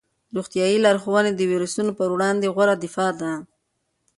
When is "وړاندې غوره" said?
2.13-2.75